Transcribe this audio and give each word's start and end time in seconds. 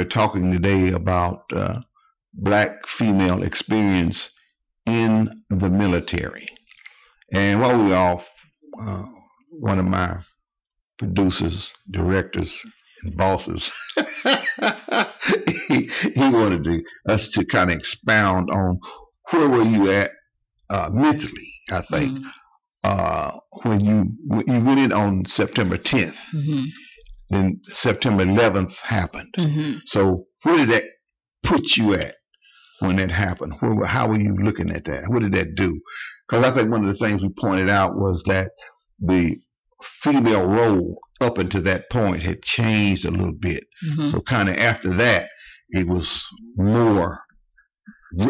we're 0.00 0.04
talking 0.06 0.50
today 0.50 0.92
about 0.92 1.42
uh, 1.52 1.78
black 2.32 2.86
female 2.86 3.42
experience 3.42 4.30
in 4.86 5.30
the 5.50 5.68
military. 5.68 6.48
And 7.34 7.60
while 7.60 7.76
we're 7.78 7.94
off, 7.94 8.30
uh, 8.80 9.04
one 9.50 9.78
of 9.78 9.84
my 9.84 10.16
producers, 10.96 11.74
directors, 11.90 12.64
and 13.04 13.14
bosses, 13.14 13.70
he, 15.68 15.90
he 16.14 16.28
wanted 16.30 16.64
to, 16.64 16.82
us 17.06 17.32
to 17.32 17.44
kind 17.44 17.70
of 17.70 17.76
expound 17.76 18.48
on 18.50 18.80
where 19.30 19.50
were 19.50 19.64
you 19.64 19.90
at 19.92 20.12
uh, 20.70 20.88
mentally, 20.94 21.52
I 21.70 21.82
think, 21.82 22.18
Mhm. 22.18 22.32
uh, 22.84 23.32
when 23.64 23.80
you 23.80 24.06
you 24.46 24.60
went 24.64 24.80
in 24.80 24.92
on 24.92 25.26
September 25.26 25.76
10th. 25.76 26.16
Mhm. 26.32 26.68
Then 27.30 27.60
September 27.68 28.24
11th 28.24 28.80
happened. 28.82 29.32
Mhm. 29.38 29.80
So 29.86 30.26
where 30.42 30.56
did 30.58 30.68
that 30.70 30.84
put 31.42 31.76
you 31.76 31.94
at 31.94 32.14
when 32.80 32.96
that 32.96 33.10
happened? 33.10 33.54
Where, 33.60 33.86
how 33.86 34.08
were 34.08 34.18
you 34.18 34.34
looking 34.36 34.70
at 34.70 34.84
that? 34.86 35.04
What 35.08 35.22
did 35.22 35.32
that 35.32 35.54
do? 35.54 35.80
Because 36.28 36.44
I 36.44 36.50
think 36.50 36.70
one 36.70 36.82
of 36.84 36.88
the 36.88 36.94
things 37.04 37.22
we 37.22 37.28
pointed 37.30 37.68
out 37.70 37.96
was 37.96 38.22
that 38.26 38.50
the 38.98 39.36
female 40.02 40.46
role 40.46 40.98
up 41.20 41.38
until 41.38 41.62
that 41.62 41.88
point 41.90 42.22
had 42.22 42.42
changed 42.42 43.04
a 43.04 43.10
little 43.10 43.34
bit. 43.34 43.64
Mhm. 43.84 44.08
So 44.10 44.20
kind 44.20 44.48
of 44.48 44.56
after 44.56 44.90
that, 44.94 45.28
it 45.70 45.86
was 45.86 46.26
more, 46.56 47.20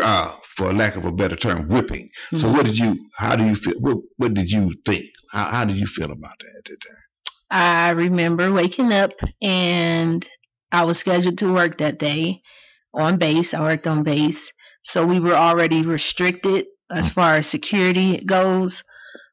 uh, 0.02 0.36
for 0.56 0.72
lack 0.74 0.96
of 0.96 1.05
a 1.06 1.12
better 1.12 1.36
term, 1.36 1.66
whipping. 1.69 2.08
So 2.36 2.48
Mhm. 2.48 2.52
what 2.52 2.66
did 2.66 2.78
you? 2.78 2.98
How 3.16 3.34
do 3.36 3.44
you 3.46 3.55
feel? 3.56 3.74
What, 3.80 3.96
what 4.19 4.34
did 4.34 4.50
you 4.50 4.74
think? 4.84 5.06
How, 5.32 5.46
how 5.50 5.64
did 5.64 5.77
you 5.77 5.86
feel 5.86 6.10
about 6.12 6.38
that 6.41 6.52
at 6.58 6.64
that 6.66 6.80
time? 6.80 6.96
I 7.50 7.90
remember 7.90 8.52
waking 8.52 8.92
up 8.92 9.12
and 9.42 10.27
I 10.70 10.84
was 10.84 10.98
scheduled 10.98 11.38
to 11.38 11.52
work 11.52 11.78
that 11.78 11.98
day 11.98 12.42
on 12.95 13.18
base. 13.18 13.54
I 13.54 13.60
worked 13.60 13.86
on 13.86 14.02
base. 14.02 14.52
So 14.82 15.06
we 15.06 15.20
were 15.20 15.34
already 15.34 15.83
restricted 15.83 16.66
as 16.91 17.12
far 17.12 17.36
as 17.36 17.47
security 17.47 18.19
goes. 18.19 18.84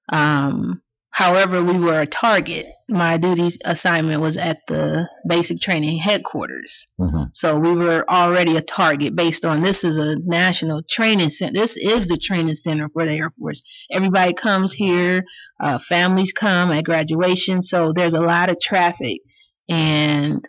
Um, 0.09 0.81
however, 1.17 1.63
we 1.63 1.79
were 1.79 2.01
a 2.01 2.05
target. 2.05 2.67
My 2.87 3.17
duties 3.17 3.57
assignment 3.65 4.21
was 4.21 4.37
at 4.37 4.59
the 4.67 5.09
basic 5.27 5.59
training 5.59 5.97
headquarters. 5.97 6.85
Mm-hmm. 6.99 7.23
So 7.33 7.57
we 7.57 7.73
were 7.73 8.05
already 8.07 8.55
a 8.55 8.61
target 8.61 9.15
based 9.15 9.43
on 9.43 9.63
this 9.63 9.83
is 9.83 9.97
a 9.97 10.15
national 10.15 10.83
training 10.83 11.31
center. 11.31 11.59
This 11.59 11.75
is 11.75 12.07
the 12.07 12.17
training 12.17 12.53
center 12.53 12.87
for 12.89 13.03
the 13.07 13.13
Air 13.13 13.31
Force. 13.39 13.63
Everybody 13.91 14.33
comes 14.33 14.73
here, 14.73 15.23
uh, 15.59 15.79
families 15.79 16.33
come 16.33 16.71
at 16.71 16.83
graduation. 16.83 17.63
So 17.63 17.93
there's 17.93 18.13
a 18.13 18.21
lot 18.21 18.51
of 18.51 18.59
traffic. 18.59 19.21
And 19.67 20.47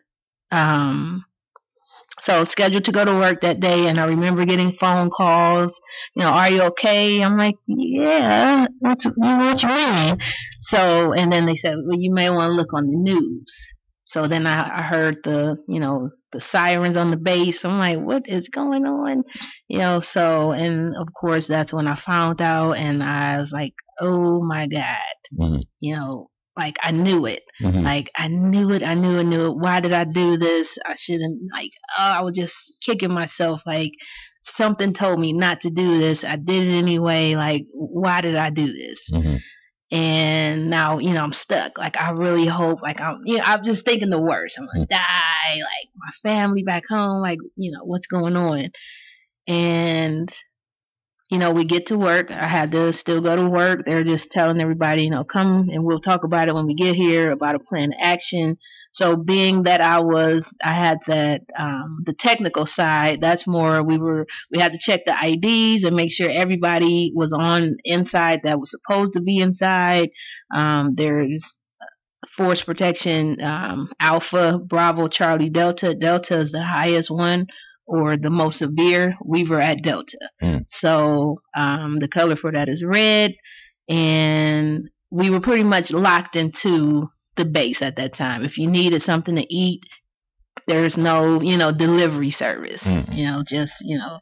um, 0.50 1.24
so 2.20 2.44
scheduled 2.44 2.84
to 2.84 2.92
go 2.92 3.04
to 3.04 3.12
work 3.14 3.40
that 3.42 3.60
day. 3.60 3.86
And 3.88 3.98
I 3.98 4.06
remember 4.06 4.44
getting 4.44 4.76
phone 4.78 5.10
calls, 5.10 5.80
you 6.14 6.22
know, 6.24 6.30
are 6.30 6.50
you 6.50 6.62
okay? 6.62 7.22
I'm 7.22 7.36
like, 7.36 7.56
yeah, 7.66 8.66
what's, 8.80 9.04
what 9.04 9.62
you 9.62 9.68
mean? 9.68 10.18
So, 10.60 11.12
and 11.12 11.32
then 11.32 11.46
they 11.46 11.54
said, 11.54 11.76
well, 11.86 11.98
you 11.98 12.12
may 12.12 12.30
want 12.30 12.50
to 12.50 12.54
look 12.54 12.72
on 12.74 12.86
the 12.86 12.96
news. 12.96 13.54
So 14.04 14.26
then 14.26 14.46
I, 14.46 14.78
I 14.78 14.82
heard 14.82 15.18
the, 15.22 15.58
you 15.68 15.80
know, 15.80 16.10
the 16.32 16.40
sirens 16.40 16.96
on 16.96 17.10
the 17.10 17.16
base. 17.16 17.64
I'm 17.64 17.78
like, 17.78 17.98
what 17.98 18.28
is 18.28 18.48
going 18.48 18.86
on? 18.86 19.22
You 19.68 19.78
know, 19.78 20.00
so, 20.00 20.52
and 20.52 20.96
of 20.96 21.08
course, 21.12 21.46
that's 21.46 21.72
when 21.72 21.86
I 21.86 21.94
found 21.94 22.40
out 22.40 22.72
and 22.72 23.02
I 23.02 23.38
was 23.38 23.52
like, 23.52 23.74
oh 24.00 24.42
my 24.42 24.66
God, 24.66 24.96
Mhm. 25.38 25.62
you 25.80 25.96
know, 25.96 26.28
like 26.58 26.76
I 26.82 26.90
knew 26.90 27.24
it. 27.26 27.44
Mm-hmm. 27.62 27.80
Like 27.82 28.10
I 28.16 28.28
knew 28.28 28.72
it, 28.72 28.82
I 28.82 28.94
knew 28.94 29.20
I 29.20 29.22
knew 29.22 29.46
it. 29.46 29.56
Why 29.56 29.80
did 29.80 29.92
I 29.94 30.04
do 30.04 30.36
this? 30.36 30.76
I 30.84 30.96
shouldn't, 30.96 31.50
like, 31.52 31.70
oh, 31.98 32.02
I 32.02 32.20
was 32.22 32.36
just 32.36 32.74
kicking 32.82 33.12
myself. 33.12 33.62
Like, 33.64 33.92
something 34.42 34.92
told 34.92 35.20
me 35.20 35.32
not 35.32 35.62
to 35.62 35.70
do 35.70 35.98
this. 35.98 36.24
I 36.24 36.36
did 36.36 36.68
it 36.68 36.76
anyway. 36.76 37.34
Like, 37.34 37.66
why 37.72 38.20
did 38.20 38.36
I 38.36 38.50
do 38.50 38.72
this? 38.72 39.10
Mm-hmm. 39.10 39.36
and 39.90 40.68
now 40.68 40.98
you 40.98 41.14
know 41.14 41.22
I'm 41.22 41.32
stuck. 41.32 41.78
Like 41.78 42.00
I 42.00 42.10
really 42.10 42.46
hope, 42.46 42.82
like 42.82 43.00
I'm, 43.00 43.20
you 43.24 43.38
know, 43.38 43.44
I'm 43.46 43.62
just 43.62 43.84
thinking 43.84 44.10
the 44.10 44.20
worst. 44.20 44.58
I'm 44.58 44.66
gonna 44.66 44.86
die. 44.86 45.54
Like 45.54 45.88
my 45.96 46.10
family 46.22 46.62
back 46.62 46.84
home. 46.88 47.22
Like 47.22 47.38
you 47.56 47.70
know 47.72 47.84
what's 47.84 48.06
going 48.06 48.36
on, 48.36 48.68
and 49.46 50.34
you 51.30 51.38
know 51.38 51.52
we 51.52 51.64
get 51.64 51.86
to 51.86 51.98
work. 51.98 52.30
I 52.30 52.46
had 52.46 52.72
to 52.72 52.92
still 52.92 53.20
go 53.20 53.36
to 53.36 53.48
work. 53.48 53.84
They're 53.84 54.04
just 54.04 54.32
telling 54.32 54.60
everybody, 54.60 55.04
you 55.04 55.10
know, 55.10 55.24
come 55.24 55.68
and 55.70 55.84
we'll 55.84 55.98
talk 56.00 56.24
about 56.24 56.48
it 56.48 56.54
when 56.54 56.66
we 56.66 56.74
get 56.74 56.94
here 56.96 57.30
about 57.30 57.54
a 57.54 57.58
plan 57.60 57.92
of 57.92 57.98
action. 58.00 58.56
So 58.92 59.16
being 59.16 59.64
that 59.64 59.80
I 59.80 60.00
was, 60.00 60.56
I 60.64 60.72
had 60.72 60.98
that 61.06 61.42
um, 61.56 62.02
the 62.04 62.14
technical 62.14 62.64
side. 62.66 63.20
That's 63.20 63.46
more. 63.46 63.82
We 63.82 63.98
were 63.98 64.26
we 64.50 64.58
had 64.58 64.72
to 64.72 64.78
check 64.78 65.00
the 65.04 65.14
IDs 65.14 65.84
and 65.84 65.94
make 65.94 66.12
sure 66.12 66.30
everybody 66.30 67.12
was 67.14 67.32
on 67.32 67.76
inside 67.84 68.40
that 68.44 68.58
was 68.58 68.70
supposed 68.70 69.12
to 69.14 69.20
be 69.20 69.38
inside. 69.38 70.10
Um, 70.54 70.94
there's 70.94 71.58
force 72.26 72.62
protection 72.62 73.40
um, 73.42 73.90
Alpha, 74.00 74.58
Bravo, 74.58 75.08
Charlie, 75.08 75.50
Delta. 75.50 75.94
Delta 75.94 76.36
is 76.36 76.52
the 76.52 76.62
highest 76.62 77.10
one 77.10 77.46
or 77.88 78.16
the 78.16 78.30
most 78.30 78.58
severe. 78.58 79.16
We 79.24 79.42
were 79.44 79.60
at 79.60 79.82
Delta, 79.82 80.18
Mm. 80.42 80.64
so 80.68 81.40
um, 81.56 81.98
the 81.98 82.08
color 82.08 82.36
for 82.36 82.52
that 82.52 82.68
is 82.68 82.84
red, 82.84 83.34
and 83.88 84.88
we 85.10 85.30
were 85.30 85.40
pretty 85.40 85.64
much 85.64 85.90
locked 85.92 86.36
into 86.36 87.08
the 87.36 87.44
base 87.44 87.82
at 87.82 87.96
that 87.96 88.12
time. 88.12 88.44
If 88.44 88.58
you 88.58 88.68
needed 88.70 89.00
something 89.02 89.36
to 89.36 89.46
eat, 89.54 89.80
there's 90.66 90.96
no 90.98 91.40
you 91.40 91.56
know 91.56 91.72
delivery 91.72 92.30
service. 92.30 92.84
Mhm. 92.86 93.16
You 93.16 93.24
know, 93.24 93.42
just 93.46 93.76
you 93.82 93.98
know. 93.98 94.18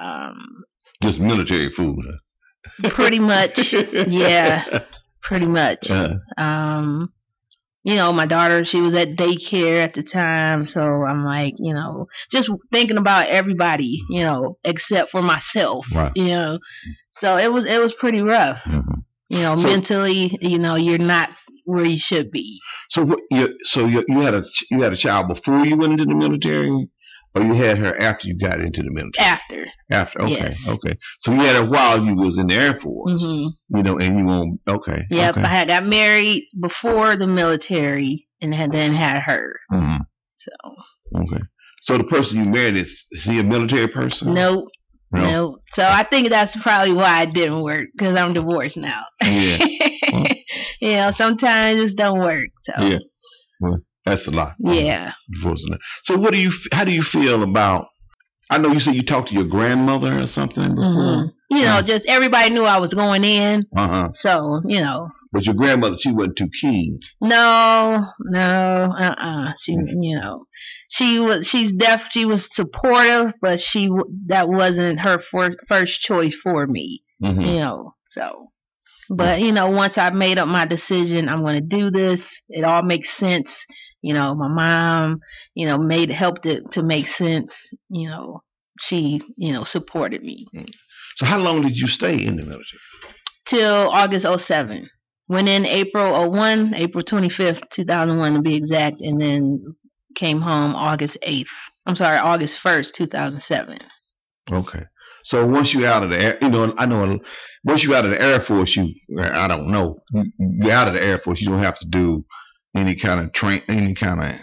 Um, 0.00 0.64
Just 1.02 1.20
military 1.20 1.70
food. 1.70 2.04
huh? 2.04 2.88
pretty 2.90 3.20
much 3.20 3.72
yeah 4.08 4.80
pretty 5.22 5.46
much 5.46 5.88
Uh, 5.90 6.14
um 6.36 7.12
you 7.86 7.94
know 7.94 8.12
my 8.12 8.26
daughter 8.26 8.64
she 8.64 8.80
was 8.82 8.94
at 8.94 9.16
daycare 9.16 9.80
at 9.82 9.94
the 9.94 10.02
time 10.02 10.66
so 10.66 11.04
i'm 11.04 11.24
like 11.24 11.54
you 11.58 11.72
know 11.72 12.06
just 12.30 12.50
thinking 12.70 12.98
about 12.98 13.28
everybody 13.28 14.00
you 14.10 14.20
know 14.24 14.58
except 14.64 15.10
for 15.10 15.22
myself 15.22 15.86
Right. 15.94 16.12
you 16.16 16.26
know 16.26 16.58
so 17.12 17.38
it 17.38 17.50
was 17.52 17.64
it 17.64 17.80
was 17.80 17.94
pretty 17.94 18.20
rough 18.20 18.64
mhm. 18.64 19.04
you 19.28 19.38
know 19.38 19.56
So- 19.56 19.68
mentally 19.68 20.36
you 20.42 20.58
know 20.58 20.74
you're 20.74 20.98
not 20.98 21.30
where 21.64 21.84
you 21.84 21.98
should 21.98 22.30
be 22.30 22.60
So 22.90 23.04
what? 23.04 23.18
You, 23.30 23.56
so 23.64 23.86
you, 23.86 24.04
you 24.08 24.20
had 24.20 24.34
a 24.34 24.44
you 24.70 24.82
had 24.82 24.92
a 24.92 24.96
child 24.96 25.28
before 25.28 25.64
you 25.66 25.76
went 25.76 25.94
into 25.94 26.04
the 26.04 26.14
military, 26.14 26.88
or 27.36 27.42
you 27.42 27.54
had 27.54 27.78
her 27.78 27.98
after 28.00 28.28
you 28.28 28.38
got 28.38 28.60
into 28.60 28.82
the 28.82 28.90
military? 28.90 29.26
after 29.28 29.66
After. 29.90 30.22
Okay. 30.22 30.32
Yes. 30.32 30.68
Okay. 30.68 30.94
So 31.18 31.32
you 31.32 31.40
had 31.40 31.56
her 31.56 31.66
while 31.68 32.02
you 32.04 32.14
was 32.16 32.38
in 32.38 32.46
the 32.46 32.54
Air 32.54 32.74
Force. 32.74 33.22
hmm 33.24 33.48
You 33.68 33.82
know, 33.82 33.98
and 33.98 34.18
you 34.18 34.24
won't. 34.24 34.60
Okay. 34.66 35.02
yep 35.10 35.36
Okay. 35.36 35.42
i 35.44 35.48
had 35.48 35.68
got 35.68 35.84
married 35.84 36.44
before 36.58 37.16
the 37.16 37.26
military 37.26 38.26
and 38.40 38.54
had, 38.54 38.72
then 38.72 38.92
had 38.92 39.20
her 39.22 39.58
Mhm. 39.72 40.00
so 40.36 40.50
Okay. 41.14 41.42
So 41.82 41.98
the 41.98 42.04
person 42.04 42.42
you 42.42 42.50
married 42.50 42.76
is, 42.76 43.06
is 43.12 43.24
he 43.24 43.38
a 43.38 43.44
military 43.44 43.88
person? 43.88 44.34
nope 44.34 44.68
No. 45.12 45.20
No. 45.30 45.58
So 45.72 45.84
I 45.84 46.02
think 46.02 46.30
that's 46.30 46.56
probably 46.56 46.92
why 46.94 47.22
it 47.22 47.32
didn't 47.34 47.62
work 47.62 47.88
because 47.96 48.16
I'm 48.16 48.32
divorced 48.32 48.76
now. 48.76 49.02
Yeah. 49.22 49.58
you 50.80 50.96
know, 50.96 51.10
sometimes 51.12 51.78
it 51.78 51.82
just 51.84 51.96
don't 51.96 52.18
work. 52.18 52.48
So 52.60 52.72
Yeah. 52.80 52.98
That's 54.06 54.26
a 54.28 54.30
lot. 54.30 54.54
yeah. 54.58 55.12
So 56.02 56.16
what 56.16 56.32
do 56.32 56.38
you? 56.38 56.50
How 56.72 56.84
do 56.84 56.92
you 56.92 57.02
feel 57.02 57.42
about? 57.42 57.88
I 58.48 58.58
know 58.58 58.70
you 58.72 58.78
said 58.80 58.94
you 58.94 59.02
talked 59.02 59.28
to 59.28 59.34
your 59.34 59.46
grandmother 59.46 60.20
or 60.22 60.26
something 60.28 60.74
before. 60.76 60.92
Mhm. 60.92 61.32
You 61.50 61.56
know, 61.58 61.62
Yeah. 61.64 61.82
just 61.82 62.06
everybody 62.06 62.54
knew 62.54 62.62
I 62.64 62.78
was 62.78 62.94
going 62.94 63.24
in. 63.24 63.64
Uh 63.76 63.88
huh. 63.88 64.08
So, 64.12 64.62
you 64.64 64.80
know, 64.80 65.10
But 65.32 65.44
your 65.46 65.56
grandmother, 65.56 65.96
she 65.96 66.12
wasn't 66.12 66.36
too 66.36 66.48
keen. 66.60 66.98
no, 67.20 68.06
no, 68.20 68.94
uh 68.96 69.14
uh 69.18 69.52
She, 69.60 69.72
you 69.72 70.16
know, 70.20 70.44
she 70.88 71.18
was, 71.18 71.46
she's 71.48 71.72
deaf, 71.72 72.08
she 72.10 72.24
was 72.24 72.54
supportive, 72.54 73.34
but 73.42 73.58
she, 73.58 73.90
that 74.26 74.48
wasn't 74.48 75.00
her 75.00 75.18
for, 75.18 75.50
first 75.68 76.00
choice 76.00 76.34
for 76.34 76.66
me. 76.68 77.02
Mm-hmm. 77.22 77.40
you 77.40 77.56
know 77.60 77.94
so 78.04 78.48
but 79.08 79.40
you 79.40 79.50
know 79.50 79.70
once 79.70 79.96
i 79.96 80.10
made 80.10 80.36
up 80.38 80.46
my 80.48 80.66
decision 80.66 81.30
i'm 81.30 81.40
going 81.40 81.54
to 81.54 81.66
do 81.78 81.90
this 81.90 82.42
it 82.50 82.62
all 82.62 82.82
makes 82.82 83.08
sense 83.08 83.64
you 84.06 84.14
know 84.14 84.34
my 84.34 84.48
mom 84.48 85.20
you 85.54 85.66
know 85.66 85.78
made 85.78 86.10
helped 86.10 86.46
it 86.46 86.70
to 86.72 86.82
make 86.82 87.08
sense 87.08 87.72
you 87.88 88.08
know 88.08 88.42
she 88.80 89.20
you 89.36 89.52
know 89.52 89.64
supported 89.64 90.22
me 90.22 90.46
mm. 90.54 90.68
So 91.16 91.24
how 91.24 91.38
long 91.38 91.62
did 91.62 91.78
you 91.78 91.86
stay 91.86 92.24
in 92.26 92.36
the 92.36 92.42
military? 92.42 92.80
till 93.46 93.90
august 93.90 94.26
07 94.26 94.88
went 95.28 95.48
in 95.48 95.66
april 95.66 96.30
01 96.30 96.74
april 96.74 97.02
25th 97.02 97.68
2001 97.70 98.34
to 98.34 98.42
be 98.42 98.54
exact 98.54 99.00
and 99.00 99.20
then 99.20 99.74
came 100.14 100.40
home 100.40 100.74
august 100.74 101.16
8th 101.26 101.48
i'm 101.86 101.96
sorry 101.96 102.18
august 102.18 102.62
1st 102.62 102.92
2007 102.92 103.78
Okay. 104.52 104.84
So 105.24 105.46
once 105.46 105.74
you 105.74 105.86
out 105.86 106.04
of 106.04 106.10
the 106.10 106.20
air, 106.20 106.38
you 106.40 106.48
know, 106.48 106.72
I 106.78 106.86
know 106.86 107.18
once 107.64 107.82
you 107.82 107.94
out 107.94 108.04
of 108.04 108.12
the 108.12 108.22
Air 108.22 108.38
Force, 108.38 108.76
you, 108.76 108.94
I 109.20 109.48
don't 109.48 109.68
know, 109.68 109.98
you, 110.12 110.24
you're 110.38 110.72
out 110.72 110.86
of 110.86 110.94
the 110.94 111.02
Air 111.02 111.18
Force. 111.18 111.40
You 111.40 111.48
don't 111.48 111.58
have 111.58 111.78
to 111.80 111.88
do 111.88 112.24
any 112.76 112.94
kind 112.94 113.20
of 113.20 113.32
train, 113.32 113.62
any 113.68 113.94
kind 113.94 114.20
of 114.22 114.40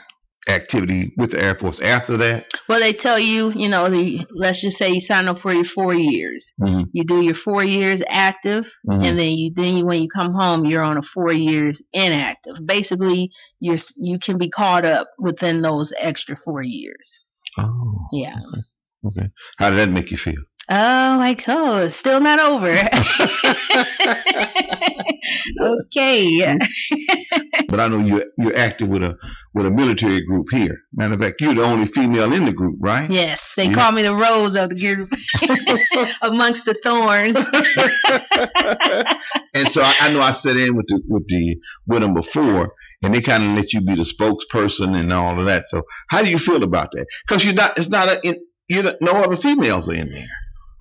activity 0.53 1.13
with 1.17 1.31
the 1.31 1.41
Air 1.41 1.55
Force 1.55 1.79
after 1.79 2.17
that? 2.17 2.51
Well, 2.67 2.79
they 2.81 2.91
tell 2.93 3.17
you, 3.17 3.51
you 3.51 3.69
know, 3.69 3.89
the, 3.89 4.25
let's 4.31 4.61
just 4.61 4.77
say 4.77 4.91
you 4.91 5.01
sign 5.01 5.27
up 5.27 5.37
for 5.37 5.53
your 5.53 5.63
four 5.63 5.93
years. 5.93 6.53
Mhm. 6.61 6.87
You 6.91 7.03
do 7.05 7.21
your 7.21 7.33
four 7.35 7.63
years 7.63 8.01
active, 8.07 8.69
Mhm. 8.89 9.05
and 9.05 9.19
then 9.19 9.37
you 9.37 9.51
then 9.55 9.77
you, 9.77 9.85
when 9.85 10.01
you 10.01 10.09
come 10.09 10.33
home, 10.33 10.65
you're 10.65 10.83
on 10.83 10.97
a 10.97 11.01
four 11.01 11.31
years 11.31 11.81
inactive. 11.93 12.55
Basically, 12.65 13.31
you're 13.59 13.77
you 13.97 14.19
can 14.19 14.37
be 14.37 14.49
caught 14.49 14.85
up 14.85 15.07
within 15.19 15.61
those 15.61 15.93
extra 15.97 16.35
four 16.35 16.61
years. 16.61 17.21
Oh, 17.57 17.95
Yeah. 18.11 18.35
okay. 19.05 19.29
How 19.59 19.69
did 19.69 19.79
that 19.79 19.89
make 19.89 20.11
you 20.11 20.17
feel? 20.17 20.41
Oh, 20.69 21.15
like 21.19 21.43
oh, 21.47 21.85
it's 21.85 21.95
still 21.95 22.19
not 22.21 22.39
over. 22.39 22.71
okay. 25.61 26.57
But 27.73 27.79
I 27.79 27.87
know 27.87 28.01
you're 28.01 28.25
you're 28.37 28.55
active 28.55 28.87
with 28.87 29.01
a 29.01 29.17
with 29.55 29.65
a 29.65 29.71
military 29.71 30.23
group 30.23 30.45
here. 30.51 30.77
Matter 30.93 31.15
of 31.15 31.19
fact, 31.21 31.41
you're 31.41 31.55
the 31.55 31.63
only 31.63 31.85
female 31.85 32.31
in 32.31 32.45
the 32.45 32.53
group, 32.53 32.75
right? 32.79 33.09
Yes, 33.09 33.53
they 33.57 33.65
You- 33.67 33.73
call 33.73 33.91
me 33.91 34.03
the 34.03 34.13
rose 34.15 34.55
of 34.55 34.69
the 34.69 34.79
group 34.79 35.09
amongst 36.21 36.65
the 36.65 36.75
thorns. 36.83 37.35
and 39.55 39.67
so 39.67 39.81
I, 39.81 39.91
I 40.01 40.13
know 40.13 40.21
I 40.21 40.33
sat 40.33 40.55
in 40.55 40.75
with 40.75 40.85
the 40.87 41.01
with 41.07 41.27
the 41.27 41.57
with 41.87 42.01
them 42.03 42.13
before, 42.13 42.75
and 43.01 43.11
they 43.11 43.21
kind 43.21 43.41
of 43.43 43.55
let 43.55 43.73
you 43.73 43.81
be 43.81 43.95
the 43.95 44.03
spokesperson 44.03 44.95
and 44.95 45.11
all 45.11 45.39
of 45.39 45.45
that. 45.47 45.63
So 45.67 45.81
how 46.09 46.21
do 46.21 46.29
you 46.29 46.37
feel 46.37 46.61
about 46.61 46.91
that? 46.91 47.07
Because 47.27 47.43
you're 47.43 47.55
not. 47.55 47.75
It's 47.79 47.89
not 47.89 48.07
a. 48.07 48.19
In, 48.23 48.35
you're 48.69 48.83
not, 48.83 48.97
no 49.01 49.13
other 49.13 49.35
females 49.35 49.89
are 49.89 49.95
in 49.95 50.11
there. 50.11 50.27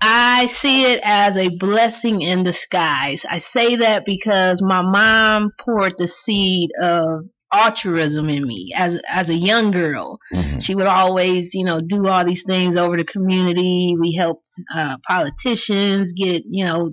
I 0.05 0.47
see 0.47 0.91
it 0.91 0.99
as 1.01 1.37
a 1.37 1.47
blessing 1.47 2.21
in 2.21 2.43
disguise. 2.43 3.25
I 3.29 3.37
say 3.37 3.77
that 3.77 4.03
because 4.03 4.61
my 4.61 4.81
mom 4.81 5.51
poured 5.61 5.97
the 5.97 6.09
seed 6.09 6.71
of 6.81 7.21
altruism 7.53 8.29
in 8.29 8.45
me 8.45 8.73
as 8.75 8.99
as 9.07 9.29
a 9.29 9.33
young 9.33 9.71
girl. 9.71 10.19
She 10.59 10.75
would 10.75 10.87
always, 10.87 11.53
you 11.53 11.63
know, 11.63 11.79
do 11.79 12.05
all 12.07 12.25
these 12.25 12.43
things 12.43 12.75
over 12.75 12.97
the 12.97 13.05
community. 13.05 13.95
We 13.97 14.13
helped 14.13 14.49
uh, 14.75 14.97
politicians 15.07 16.11
get, 16.11 16.43
you 16.49 16.65
know, 16.65 16.91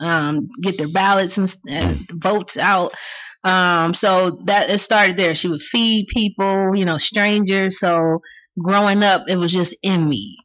um, 0.00 0.48
get 0.60 0.76
their 0.76 0.92
ballots 0.92 1.38
and 1.38 1.50
and 1.70 2.06
votes 2.12 2.58
out. 2.58 2.92
Um, 3.44 3.94
so 3.94 4.42
that 4.44 4.68
it 4.68 4.78
started 4.78 5.16
there. 5.16 5.34
She 5.34 5.48
would 5.48 5.62
feed 5.62 6.08
people, 6.08 6.76
you 6.76 6.84
know, 6.84 6.98
strangers. 6.98 7.78
So 7.78 8.20
growing 8.62 9.02
up, 9.02 9.22
it 9.26 9.36
was 9.36 9.52
just 9.52 9.74
in 9.82 10.06
me. 10.06 10.36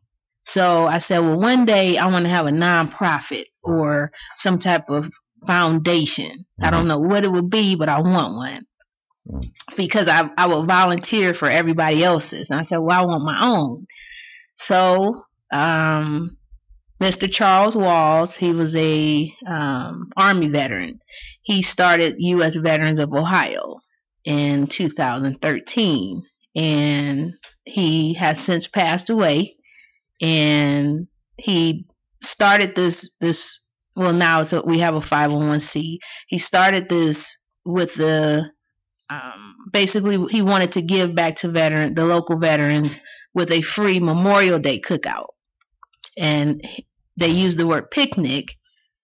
So 0.43 0.87
I 0.87 0.97
said, 0.99 1.19
well, 1.19 1.39
one 1.39 1.65
day 1.65 1.97
I 1.97 2.07
want 2.07 2.25
to 2.25 2.29
have 2.31 2.47
a 2.47 2.51
nonprofit 2.51 3.45
or 3.63 4.11
some 4.35 4.59
type 4.59 4.89
of 4.89 5.11
foundation. 5.45 6.45
I 6.61 6.71
don't 6.71 6.87
know 6.87 6.99
what 6.99 7.25
it 7.25 7.31
would 7.31 7.49
be, 7.49 7.75
but 7.75 7.89
I 7.89 7.99
want 8.01 8.35
one 8.35 8.65
Mm. 9.29 9.45
because 9.77 10.07
I, 10.07 10.29
I 10.37 10.47
will 10.47 10.63
volunteer 10.65 11.33
for 11.33 11.49
everybody 11.49 12.03
else's. 12.03 12.49
And 12.49 12.59
I 12.59 12.63
said, 12.63 12.77
well, 12.79 12.99
I 12.99 13.05
want 13.05 13.23
my 13.23 13.39
own. 13.45 13.85
So, 14.55 15.25
um, 15.51 16.37
Mr. 17.01 17.31
Charles 17.31 17.75
Walls, 17.75 18.35
he 18.35 18.51
was 18.53 18.75
a 18.75 19.33
um, 19.47 20.11
Army 20.17 20.47
veteran. 20.49 20.99
He 21.43 21.61
started 21.61 22.15
U.S. 22.19 22.55
Veterans 22.55 22.99
of 22.99 23.13
Ohio 23.13 23.79
in 24.25 24.67
2013, 24.67 26.23
and 26.55 27.33
he 27.65 28.13
has 28.15 28.39
since 28.39 28.67
passed 28.67 29.09
away. 29.09 29.55
And 30.21 31.07
he 31.37 31.87
started 32.21 32.75
this 32.75 33.09
this 33.19 33.59
well 33.95 34.13
now 34.13 34.41
it's 34.41 34.53
a, 34.53 34.61
we 34.61 34.79
have 34.79 34.95
a 34.95 34.99
501c. 34.99 35.97
He 36.27 36.37
started 36.37 36.87
this 36.87 37.37
with 37.65 37.95
the 37.95 38.45
um, 39.09 39.55
basically 39.71 40.17
he 40.31 40.41
wanted 40.41 40.73
to 40.73 40.81
give 40.81 41.13
back 41.15 41.37
to 41.37 41.49
veteran 41.49 41.93
the 41.95 42.05
local 42.05 42.39
veterans 42.39 42.99
with 43.33 43.51
a 43.51 43.61
free 43.61 43.99
Memorial 43.99 44.59
Day 44.59 44.79
cookout, 44.79 45.27
and 46.17 46.65
they 47.17 47.27
used 47.27 47.57
the 47.57 47.67
word 47.67 47.91
picnic, 47.91 48.55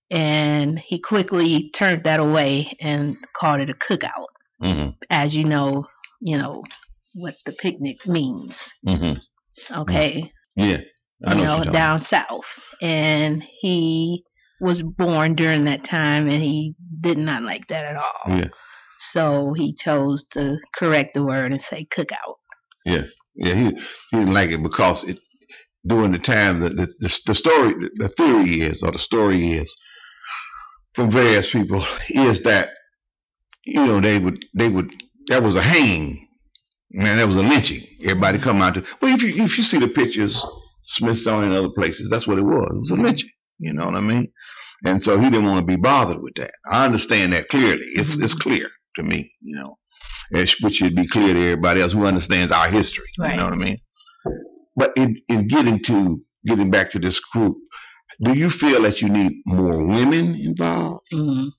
and 0.10 0.80
he 0.80 1.00
quickly 1.00 1.70
turned 1.72 2.06
that 2.06 2.20
away 2.20 2.78
and 2.80 3.18
called 3.34 3.62
it 3.62 3.70
a 3.70 3.74
cookout. 3.74 4.28
Mm-hmm. 4.62 4.92
As 5.10 5.36
you 5.36 5.44
know, 5.44 5.86
you 6.22 6.38
know 6.38 6.64
what 7.14 7.36
the 7.46 7.52
picnic 7.52 8.08
means. 8.08 8.72
Mm-hmm. 8.86 9.20
Okay, 9.82 10.32
Yeah, 10.56 10.82
you 11.22 11.36
know. 11.36 11.64
know, 11.64 11.72
down 11.72 12.00
south. 12.00 12.60
And 12.82 13.44
he 13.60 14.24
was 14.60 14.82
born 14.82 15.36
during 15.36 15.66
that 15.66 15.84
time 15.84 16.30
and 16.30 16.42
he 16.42 16.76
did 17.00 17.18
not 17.18 17.44
like 17.44 17.68
that 17.68 17.86
at 17.86 17.96
all. 17.96 18.38
Yeah. 18.38 18.48
So 19.00 19.54
he 19.54 19.74
chose 19.74 20.24
to 20.32 20.58
correct 20.76 21.14
the 21.14 21.24
word 21.24 21.52
and 21.52 21.62
say 21.62 21.86
cookout. 21.86 22.36
Yeah, 22.86 23.04
Yeah, 23.36 23.54
he 23.54 23.66
he 24.10 24.18
didn't 24.18 24.34
like 24.34 24.52
it 24.52 24.64
because 24.64 25.04
it 25.04 25.20
during 25.86 26.12
the 26.12 26.20
time 26.20 26.60
that 26.60 26.76
the, 26.76 26.86
the, 27.00 27.20
the 27.28 27.36
story 27.36 27.90
the 27.96 28.10
theory 28.10 28.62
is 28.62 28.84
or 28.84 28.92
the 28.92 28.98
story 28.98 29.54
is 29.54 29.76
from 30.94 31.10
various 31.10 31.52
people 31.52 31.84
is 32.10 32.42
that 32.42 32.70
you 33.66 33.86
know 33.86 34.00
they 34.00 34.20
would 34.20 34.44
they 34.56 34.70
would 34.70 34.92
that 35.28 35.44
was 35.44 35.56
a 35.56 35.62
hanging 35.62 36.28
man 36.92 37.18
that 37.18 37.28
was 37.28 37.38
a 37.38 37.44
lynching 37.44 37.86
everybody 38.02 38.38
mm-hmm. 38.38 38.50
come 38.50 38.62
out 38.62 38.74
to 38.74 38.84
well 39.02 39.14
if 39.14 39.22
you 39.22 39.44
if 39.44 39.58
you 39.58 39.64
see 39.64 39.78
the 39.78 39.88
pictures 39.88 40.46
Smithsonian 40.88 41.50
and 41.52 41.58
other 41.58 41.74
places. 41.74 42.10
That's 42.10 42.28
what 42.28 42.40
it 42.40 42.44
was. 42.46 42.70
It 42.74 42.80
was 42.80 42.92
a 42.92 42.96
lynching 42.96 43.30
you 43.60 43.74
know 43.74 43.86
what 43.86 43.96
I 43.96 44.02
mean? 44.02 44.32
And 44.86 45.02
so 45.02 45.18
he 45.18 45.30
didn't 45.30 45.46
want 45.46 45.60
to 45.62 45.66
be 45.66 45.78
bothered 45.82 46.22
with 46.22 46.36
that. 46.36 46.52
I 46.72 46.86
understand 46.86 47.34
that 47.34 47.50
clearly. 47.50 47.86
It's 47.94 48.18
it's 48.18 48.34
clear 48.36 48.70
to 48.96 49.04
me 49.04 49.32
you 49.42 49.56
know 49.56 49.78
which 50.32 50.58
should 50.76 50.96
be 50.96 51.08
clear 51.08 51.34
to 51.34 51.40
everybody 51.42 51.82
else 51.82 51.94
who 51.94 52.06
understands 52.06 52.52
our 52.52 52.70
history. 52.70 53.06
You 53.18 53.38
know 53.38 53.46
what 53.46 53.54
I 53.54 53.58
mean? 53.58 53.78
But 54.76 54.94
in, 54.98 55.18
in 55.30 55.48
getting 55.48 55.82
to 55.84 56.22
getting 56.46 56.70
back 56.72 56.92
to 56.92 57.00
this 57.00 57.20
group, 57.20 57.58
do 58.24 58.34
you 58.38 58.50
feel 58.50 58.82
that 58.84 59.02
you 59.02 59.10
need 59.10 59.34
more 59.46 59.84
women 59.86 60.36
involved, 60.36 61.02
Mhm. 61.14 61.52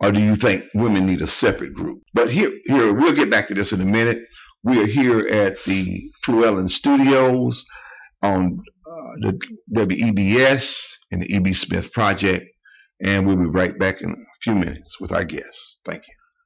or 0.00 0.12
do 0.12 0.20
you 0.20 0.36
think 0.36 0.64
women 0.74 1.06
need 1.06 1.20
a 1.22 1.26
separate 1.26 1.74
group? 1.74 2.02
But 2.14 2.30
here, 2.30 2.52
here 2.66 2.92
we'll 2.92 3.14
get 3.14 3.30
back 3.30 3.48
to 3.48 3.54
this 3.54 3.72
in 3.72 3.80
a 3.80 3.84
minute. 3.84 4.20
We 4.62 4.80
are 4.82 4.86
here 4.86 5.20
at 5.20 5.62
the 5.64 6.10
Fluellen 6.24 6.70
Studios 6.70 7.64
on 8.24 8.58
uh, 8.90 9.12
the 9.20 9.40
WEBS 9.74 10.92
and 11.12 11.22
the 11.22 11.36
EB 11.36 11.54
Smith 11.54 11.92
Project, 11.92 12.46
and 13.04 13.26
we'll 13.26 13.36
be 13.36 13.46
right 13.46 13.78
back 13.78 14.02
in 14.02 14.10
a 14.10 14.24
few 14.42 14.54
minutes 14.54 14.98
with 15.00 15.12
our 15.12 15.24
guests. 15.24 15.78
Thank 15.84 16.02
you. 16.08 16.23